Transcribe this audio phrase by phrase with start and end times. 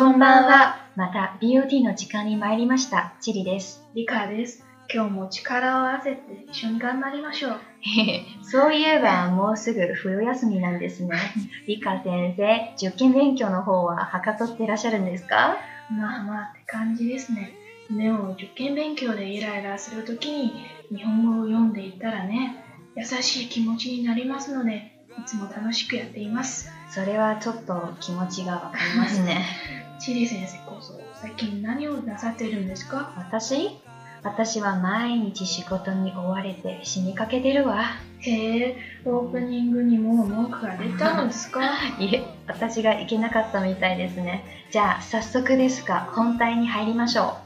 [0.00, 0.76] こんばんは。
[0.96, 3.12] また BOT の時間に参りました。
[3.20, 3.84] チリです。
[3.94, 4.64] リカです。
[4.90, 7.60] 今日も力を合わせて一緒に頑張りましょう。
[8.42, 11.14] そういえばもうすぐ冬休みなんですね。
[11.68, 15.58] リカ先生、受験勉強の方ははかどってらっしゃるんですか？
[15.90, 17.52] まあまあって感じですね。
[17.90, 22.56] でも受験勉強でイライラするときに日本語を読んでいったらね、
[22.96, 26.70] 優しい気持ちになりますので、いつも楽しくやっています。
[26.88, 29.44] それはちょっと気持ちがわかりますね。
[30.00, 33.12] チリ先生こそ最近何をなさっているんですか？
[33.16, 33.78] 私？
[34.22, 37.84] 私は毎日仕事に追われて死にかけてるわ。
[38.20, 41.60] へえ、オープニングにも文句が出たのですか？
[41.98, 44.44] いえ、私がいけなかったみたいですね。
[44.70, 47.36] じゃあ早速ですが本題に入りましょ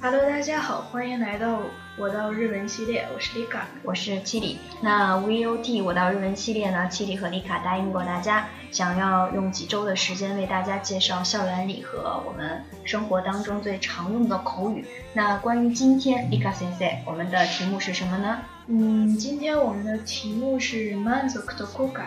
[0.00, 0.04] う。
[0.04, 1.58] Hello，大家好，欢迎来到
[1.96, 3.68] 我到日文系列，我是丽卡。
[3.84, 4.58] 我是七里。
[4.80, 14.84] 那 VOT 我到日文系列呢，七里和丽卡答应过大家，想要用几周的时间为大家介绍校园里和我们生活当中最常用的口语。
[15.12, 18.38] 那关于今天丽卡先生，我们的题目是什么呢？
[18.66, 22.02] 嗯，今天我们的题目是满足と後悔，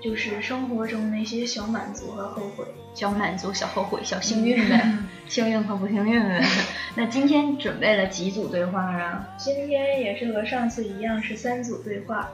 [0.00, 2.64] 就是生活中那些小满足和后悔。
[2.94, 4.86] 小满足、小后悔、小幸运呗，
[5.28, 6.22] 幸运和不幸运，
[6.94, 9.26] 那今天准备了几组对话啊？
[9.38, 12.28] 今天也是和上次一样，是三组对话。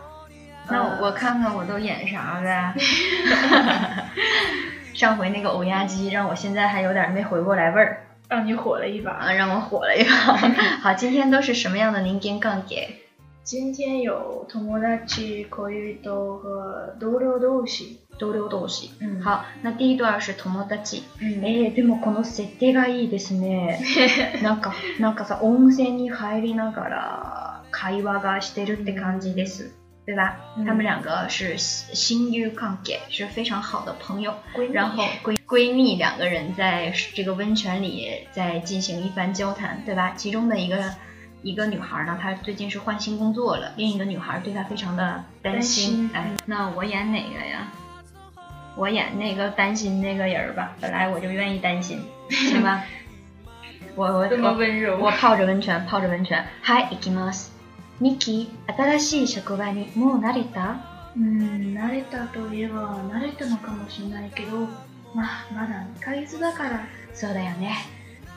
[0.71, 2.75] 那我看看我都演啥呗。
[4.95, 10.37] 上回那个欧亚机让我现在还有点没回过来味儿，让你火了一把，让我火了一把。
[10.83, 12.97] 好，今天都是什么样的零点杠给？
[13.45, 15.71] 今天有汤锅拉吉、和
[17.01, 18.01] 东辽东西。
[18.20, 18.90] 同僚同士。
[19.00, 21.04] 嗯，好，那第一段是友達。
[21.20, 23.80] 嗯，えー、でもこの設定がいいですね。
[24.42, 29.72] なんかなんかさ温泉に入りながら会話がしてるって感じです。
[30.06, 30.36] 对吧？
[30.58, 34.34] 嗯他们两个是親友関係，是非常好的朋友。
[34.54, 40.14] 闺蜜然后闺闺蜜两个人在这个温泉里在进行一番交谈，对吧？
[40.18, 40.94] 其中的一个
[41.42, 46.10] 一个女孩呢，她最近是换新工作了，另一个女孩对她非常的担心。
[46.12, 47.72] 担心哎，那我演哪个呀？
[48.79, 52.01] 我演那个担心那个人儿吧，本来我就愿意担心，
[52.31, 52.85] 行吧？
[53.97, 54.97] 我我这么我温柔。
[54.99, 56.43] 我泡着温泉，泡着温泉。
[56.63, 57.53] はい、行きます。
[58.01, 60.77] ミキ、新しい職場にもう慣れた？
[61.17, 64.69] うん、慣れたといえば慣れたのかもしれないけど、
[65.13, 66.81] まあまだ2ヶ月だから。
[67.13, 67.73] そうだよね。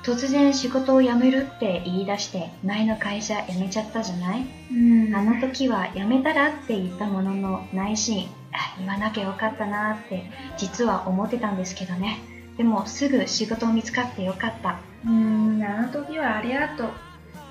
[0.03, 8.29] 突然仕事を辞めるって言い出して前の会社辞めちゃったじゃない、うんあの時は辞めたらって言ったものの内心あ
[8.77, 12.19] 言わなきゃよかったなって実は思ってたんですけどね
[12.57, 16.89] でもすぐ仕事見つかってよかったうん、あの時はありがとう。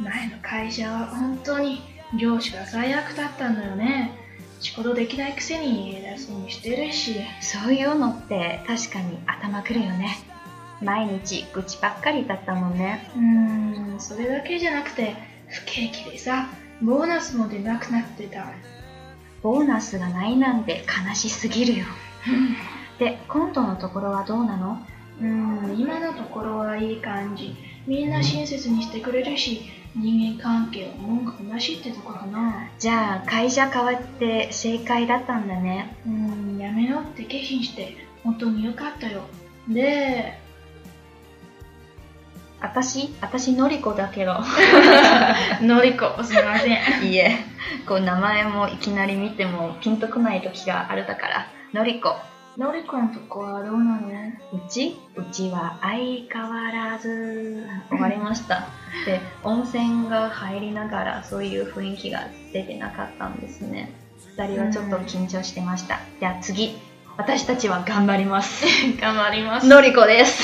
[0.02, 1.80] 前の会社は本当に
[2.18, 4.12] 上司が最悪だったんだよね。
[4.60, 7.16] 仕事できないくせに偉そうにしてるし。
[7.40, 10.18] そういうのって確かに頭くるよね
[10.82, 13.20] 毎日愚痴ばっかりだったもんねう
[13.96, 15.14] ん、それだけじゃなくて
[15.48, 16.48] 不景気でさ、
[16.82, 18.52] ボーナスも出なくなってた。
[19.42, 21.86] ボーナスがないなんて悲しすぎるよ
[22.98, 24.78] で今度のところはどうなの？
[25.20, 27.54] うん、今のところはいい感じ。
[27.86, 29.62] みんな親切にしてくれるし、
[29.96, 32.68] 人間関係は文句なしってとこかな。
[32.78, 39.22] じゃあ会社変わって正解だったんだねうん、やめようって決心して、本当によかったよ。
[39.68, 40.38] で、
[42.60, 44.36] 私私のりこだけど。
[45.62, 47.04] のりこ、すみません。
[47.04, 47.36] いいえ。
[47.86, 51.46] こう名前もいきなり見てもピンとこない時があるだから。
[51.72, 52.16] のりこ。
[52.58, 54.08] のりこのとこはどうなの？
[54.52, 54.98] うち？
[55.16, 55.98] うちは相
[56.30, 57.66] 変わらず。
[57.88, 58.66] 終わりました。
[59.06, 63.92] で温泉が入りながらそういう雰囲気が出てなかったんですね。
[64.36, 66.78] 2人はちょっと緊張してました、じゃあ次。
[67.16, 68.64] 私たちは頑張ります。
[69.00, 69.66] 頑張ります。
[69.66, 70.42] 诺里狗です。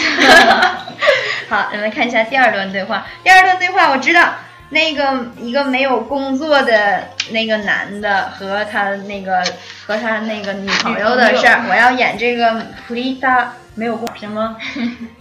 [1.49, 3.05] 好，我们看一下第二轮对话。
[3.23, 4.33] 第二轮对话，我知道
[4.69, 9.43] 那个一个没有工作的那个男的和他那个
[9.85, 14.57] 和他那个女朋友的事儿，我要演这个普利达没有工什么，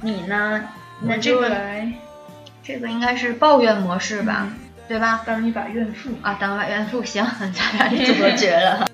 [0.03, 0.69] 你呢？
[1.03, 1.93] 那这个我就来
[2.63, 4.49] 这个应该是抱怨模式吧，
[4.87, 5.23] 对吧？
[5.25, 6.11] 当一把怨妇。
[6.23, 8.87] 啊，当完元素行，咱俩这组合绝了。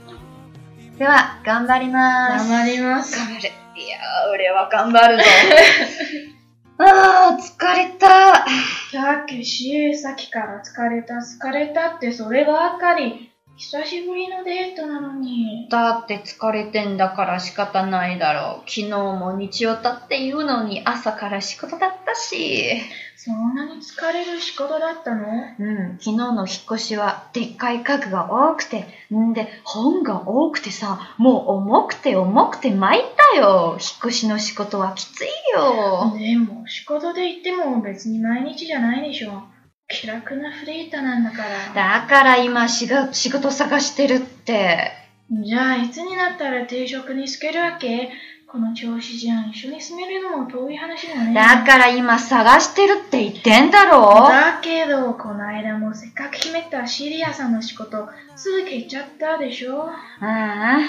[0.98, 2.48] では頑張ります。
[2.48, 3.18] 頑張ります。
[3.18, 3.52] 頑張れ。
[3.76, 5.24] いやー、俺は頑張るぞ。
[6.83, 8.45] ああ、疲れた。
[8.91, 13.30] たけし、さっきから疲れた、疲れたってそればっかり。
[13.61, 15.67] 久しぶりのデートなのに。
[15.69, 18.69] だって疲れてんだから仕方ないだろう。
[18.69, 22.81] 昨日も日曜だって言うのに朝から仕事だったし。
[23.15, 25.27] そんなに疲れる仕事だったの？
[25.59, 33.77] うん、昨日の引っ越しはでっかい家具が多くて、んで本が多くてさ、もう重くて重くて参ったよ。
[33.79, 36.17] 引っ越しの仕事はきついよ。
[36.17, 39.43] でも、仕事で行っても別に毎日じゃないでしょ。
[39.91, 41.43] 気楽なフリーターなんだか
[41.73, 41.99] ら。
[42.01, 44.91] だから今しが仕事探してるって。
[45.29, 48.09] じゃあ、いつになったら定職に就けるわけ？
[48.47, 49.51] この調子じゃん。
[49.51, 51.33] 一緒に住めるのも遠い話だね。
[51.33, 59.83] だから今探してるって言ってんだろだけど、この間もせっかく決めたシリアさんの仕事、すぐ消えちゃったでしょ？
[59.83, 60.79] ああ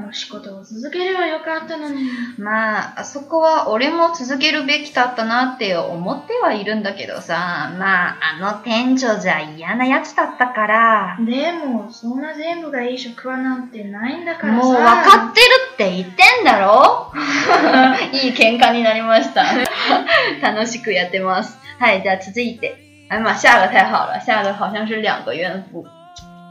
[0.00, 2.08] の仕事を続ければよかったのに。
[2.38, 14.64] あまあ、あそこは俺も続けるべきだったなって思ってはいるんだけどさ、まあ、あの店長じゃ嫌なやつだったから、でも、そんな全部がいい職場なんてないんだからさ。
[14.64, 15.44] もう分かってる
[15.74, 17.12] って言ってんだろ？
[18.12, 19.44] いい喧嘩になりました。
[20.42, 21.58] 楽しくやってます。
[21.78, 22.84] はい、じゃあ続いて。
[23.10, 25.82] 哎妈，下个太好了，下个好像是两个怨妇，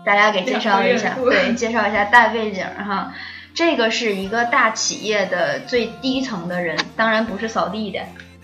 [0.07, 3.15] 大家给介绍一下，两个怨妇对，介绍一下大背景哈。
[3.55, 8.01] 这个是一个大企业的最低层的人，当然不是扫地的，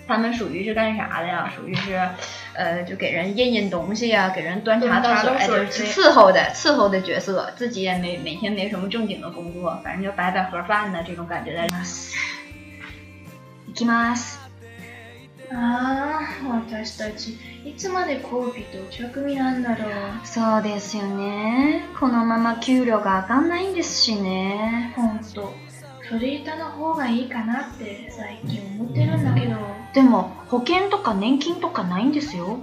[0.06, 1.52] 他们属于是干啥的呀？
[1.56, 2.00] 属于是，
[2.54, 11.66] 呃，就给人印印东西呀，给人端茶倒水，哎，就是伺候的伺候的角色，自己也没每天没什么正经的工作，反正就摆摆盒饭的这种感觉在。
[13.68, 14.41] いきます。
[15.55, 20.27] ああ、私たち、いつまで交尾とお茶組なんだろう。
[20.27, 21.85] そうですよね。
[21.99, 24.93] このまま給料が上がんないんですしね。
[24.95, 25.53] ほんと、
[26.01, 29.55] フリーターの方がいいかなって最近思ってるんだけど。
[29.93, 32.59] でも保険とか年金とかないんですよ。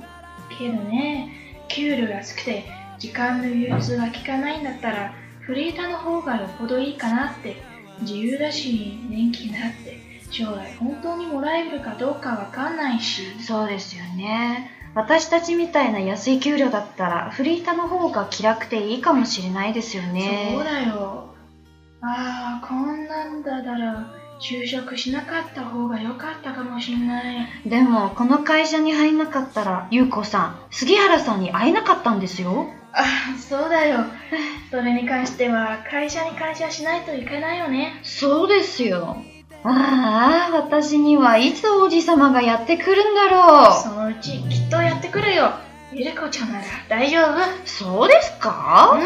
[0.59, 1.33] けどね、
[1.69, 2.65] 給料安くて
[2.99, 7.57] 時間の融通が効かないんだったら、フリーターの方がよっぽどいいかなって。
[8.03, 10.10] 自由だし、年金だって。
[10.31, 13.41] 将来本当にもらえるかどうかわかんないし。
[13.41, 14.65] そうですよね。
[14.94, 20.53] 私たちみたいな安い給料だったらフリーターの方が気楽でいいかもしれないですよね。
[20.55, 21.35] そうだよ。
[22.03, 24.06] ああ、こんなんだだら、
[24.41, 27.47] 就職しなかった方が良かったかもしれない。
[27.67, 32.67] でもこの会社に入んなかったらゆうこさん杉原さんに会えなかったんですよ。
[32.93, 33.03] あ
[33.35, 34.06] あ、そうだよ。
[34.71, 38.00] それに関しては会社に感謝しないといけないよね。
[38.03, 39.23] そうですよ。
[39.62, 45.53] ああ、私にはいつ王子様がやってくるんだろそのうちきっとやってくるよ。
[45.93, 47.35] ゆりこちゃんなら大丈夫？
[47.35, 47.37] う。
[47.67, 48.93] そうですか？
[48.95, 49.05] うん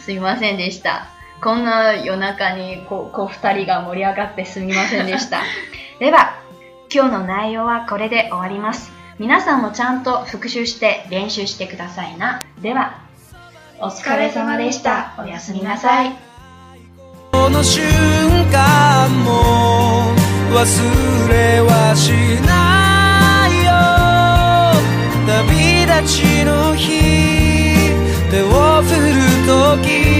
[0.00, 1.06] すみませんでした。
[1.42, 5.42] こんな夜中にこうこう二人が盛り上がってすみませんでした。
[5.98, 6.36] では、
[6.92, 8.92] 今日の内容はこれで終わります。
[9.18, 12.40] 皆さんもちゃんと復習して練習してくださいな。
[12.60, 12.94] では、
[13.78, 15.12] お疲れ様でした。
[15.18, 16.29] おやすみなさい。
[17.50, 17.82] の瞬
[18.50, 20.14] 間も
[20.52, 22.12] 忘れはし
[22.46, 23.70] ないよ。
[25.26, 26.88] 旅立ちの日
[28.30, 30.19] 手を振る時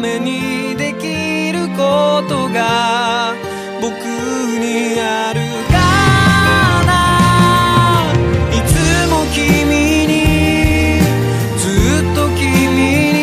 [0.00, 3.34] めにできることが
[3.80, 5.40] 僕にある
[5.70, 5.76] か
[6.86, 6.90] な。
[8.50, 8.72] いつ
[9.10, 10.12] も君に
[11.58, 11.68] ず
[12.02, 12.42] っと君
[13.12, 13.18] に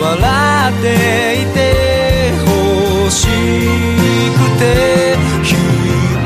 [0.00, 0.08] 笑
[0.72, 0.86] って
[1.42, 1.56] いて
[2.44, 2.46] ほ
[3.08, 4.62] しくて
[5.44, 5.54] ひ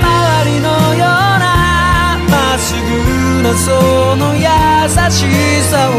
[0.01, 1.07] まわりのよう
[1.39, 1.45] な
[2.31, 4.41] まっすぐなその優
[5.11, 5.17] し
[5.71, 5.93] さを